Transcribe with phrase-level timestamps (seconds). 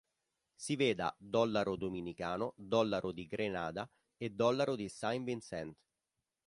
[0.55, 5.77] Si veda Dollaro dominicano, Dollaro di Grenada e Dollaro di Saint Vincent.